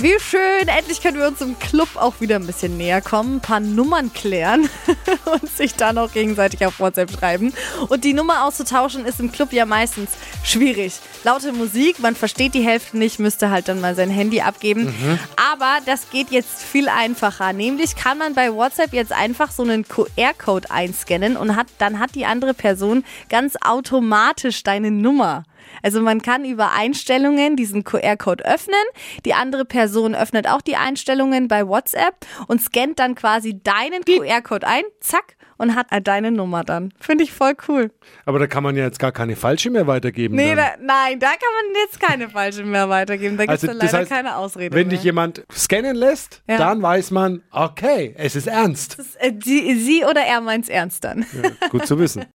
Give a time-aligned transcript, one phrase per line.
[0.00, 3.40] Wie schön, endlich können wir uns im Club auch wieder ein bisschen näher kommen, ein
[3.40, 4.68] paar Nummern klären
[5.24, 7.52] und sich dann auch gegenseitig auf WhatsApp schreiben.
[7.88, 10.10] Und die Nummer auszutauschen ist im Club ja meistens
[10.44, 10.94] schwierig.
[11.24, 15.18] Laute Musik, man versteht die Hälfte nicht, müsste halt dann mal sein Handy abgeben.
[15.36, 17.52] Aber das geht jetzt viel einfacher.
[17.52, 22.14] Nämlich kann man bei WhatsApp jetzt einfach so einen QR-Code einscannen und hat, dann hat
[22.14, 25.44] die andere Person ganz automatisch deine Nummer.
[25.82, 28.74] Also man kann über Einstellungen diesen QR-Code öffnen.
[29.24, 32.14] Die andere Person öffnet auch die Einstellungen bei WhatsApp
[32.48, 36.92] und scannt dann quasi deinen QR-Code ein, zack, und hat deine Nummer dann.
[36.98, 37.92] Finde ich voll cool.
[38.24, 40.34] Aber da kann man ja jetzt gar keine falsche mehr weitergeben.
[40.34, 43.36] Nee, da, nein, da kann man jetzt keine falsche mehr weitergeben.
[43.36, 44.96] Da gibt es Also, leider heißt, keine Ausrede Wenn mehr.
[44.96, 46.56] dich jemand scannen lässt, Ja.
[46.58, 48.98] dann weiß man, okay, es ist ernst.
[49.20, 51.24] Äh, sie, sie oder er meint's ernst dann.
[51.40, 52.24] Ja, gut zu wissen.